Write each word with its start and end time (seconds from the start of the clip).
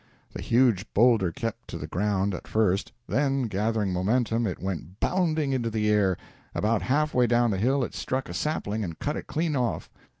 The 0.33 0.41
huge 0.41 0.91
boulder 0.95 1.31
kept 1.31 1.67
to 1.67 1.77
the 1.77 1.85
ground 1.85 2.33
at 2.33 2.47
first, 2.47 2.91
then, 3.07 3.43
gathering 3.43 3.93
momentum, 3.93 4.47
it 4.47 4.59
went 4.59 4.99
bounding 4.99 5.53
into 5.53 5.69
the 5.69 5.89
air. 5.91 6.17
About 6.55 6.81
half 6.81 7.13
way 7.13 7.27
down 7.27 7.51
the 7.51 7.59
hill 7.59 7.83
it 7.83 7.93
struck 7.93 8.27
a 8.27 8.33
sapling 8.33 8.83
and 8.83 8.97
cut 8.97 9.15
it 9.15 9.27
clean 9.27 9.55
off. 9.55 9.91